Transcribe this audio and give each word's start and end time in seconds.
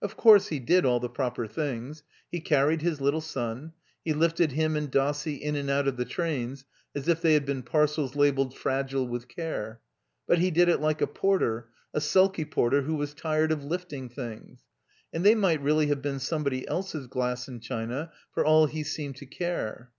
Of 0.00 0.16
course, 0.16 0.46
he 0.50 0.60
did 0.60 0.84
all 0.86 1.00
the 1.00 1.08
proper 1.08 1.48
things. 1.48 2.04
He 2.30 2.38
car 2.40 2.68
ried 2.68 2.80
his 2.80 3.00
little 3.00 3.20
son. 3.20 3.72
He 4.04 4.12
lifted 4.12 4.52
him 4.52 4.76
and 4.76 4.88
Dossie 4.88 5.34
in 5.42 5.56
and 5.56 5.68
out 5.68 5.88
of 5.88 5.96
the 5.96 6.04
trains 6.04 6.64
as 6.94 7.08
if 7.08 7.20
they 7.20 7.34
had 7.34 7.44
been 7.44 7.64
parcels 7.64 8.14
labeled 8.14 8.56
Fragile, 8.56 9.08
with 9.08 9.26
Care." 9.26 9.80
But 10.28 10.38
he 10.38 10.52
did 10.52 10.68
it 10.68 10.80
like 10.80 11.00
a 11.00 11.08
porter, 11.08 11.70
a 11.92 12.00
sulky 12.00 12.44
porter 12.44 12.82
who 12.82 12.94
was 12.94 13.14
tired 13.14 13.50
of 13.50 13.64
lifting 13.64 14.08
things; 14.08 14.60
and 15.12 15.24
they 15.24 15.34
might 15.34 15.60
really 15.60 15.88
have 15.88 16.00
been 16.02 16.20
somebody 16.20 16.68
else's 16.68 17.08
glass 17.08 17.48
and 17.48 17.60
china 17.60 18.12
for 18.30 18.44
all 18.44 18.66
he 18.66 18.84
seemed 18.84 19.16
to 19.16 19.26
care. 19.26 19.90